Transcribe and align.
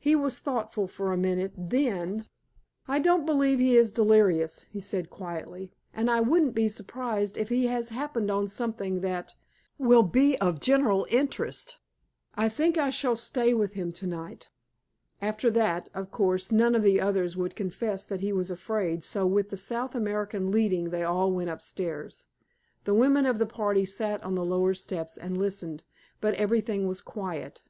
He 0.00 0.16
was 0.16 0.40
thoughtful 0.40 0.88
for 0.88 1.12
a 1.12 1.16
minute. 1.16 1.52
Then: 1.56 2.26
"I 2.88 2.98
don't 2.98 3.24
believe 3.24 3.60
he 3.60 3.76
is 3.76 3.92
delirious," 3.92 4.66
he 4.68 4.80
said 4.80 5.10
quietly, 5.10 5.70
"and 5.94 6.10
I 6.10 6.18
wouldn't 6.18 6.56
be 6.56 6.68
surprised 6.68 7.38
if 7.38 7.50
he 7.50 7.68
has 7.68 7.90
happened 7.90 8.28
on 8.28 8.48
something 8.48 9.00
that 9.02 9.36
will 9.78 10.02
be 10.02 10.36
of 10.40 10.58
general 10.58 11.06
interest. 11.08 11.78
I 12.34 12.48
think 12.48 12.76
I 12.76 12.92
will 13.04 13.14
stay 13.14 13.54
with 13.54 13.74
him 13.74 13.92
tonight." 13.92 14.50
After 15.22 15.52
that, 15.52 15.88
of 15.94 16.10
course, 16.10 16.50
none 16.50 16.74
of 16.74 16.82
the 16.82 17.00
others 17.00 17.36
would 17.36 17.54
confess 17.54 18.04
that 18.06 18.18
he 18.20 18.32
was 18.32 18.50
afraid, 18.50 19.04
so 19.04 19.24
with 19.24 19.50
the 19.50 19.56
South 19.56 19.94
American 19.94 20.50
leading, 20.50 20.90
they 20.90 21.04
all 21.04 21.30
went 21.30 21.48
upstairs. 21.50 22.26
The 22.82 22.94
women 22.94 23.24
of 23.24 23.38
the 23.38 23.46
party 23.46 23.84
sat 23.84 24.20
on 24.24 24.34
the 24.34 24.44
lower 24.44 24.74
steps 24.74 25.16
and 25.16 25.38
listened, 25.38 25.84
but 26.20 26.34
everything 26.34 26.88
was 26.88 27.00
quiet. 27.00 27.62